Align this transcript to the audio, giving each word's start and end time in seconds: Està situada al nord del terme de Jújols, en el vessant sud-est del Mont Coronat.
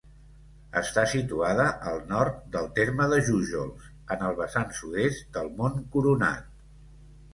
Està 0.79 1.01
situada 1.11 1.65
al 1.91 1.99
nord 2.13 2.41
del 2.57 2.69
terme 2.79 3.07
de 3.11 3.19
Jújols, 3.27 3.85
en 4.17 4.27
el 4.31 4.35
vessant 4.41 4.75
sud-est 4.81 5.25
del 5.37 5.53
Mont 5.61 5.81
Coronat. 5.97 6.53